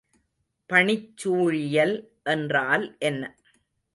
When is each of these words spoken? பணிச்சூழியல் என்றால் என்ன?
பணிச்சூழியல் 0.69 1.93
என்றால் 2.25 2.85
என்ன? 3.01 3.21